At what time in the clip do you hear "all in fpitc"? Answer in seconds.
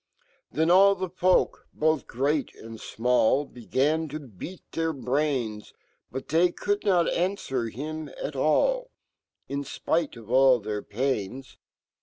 8.35-10.17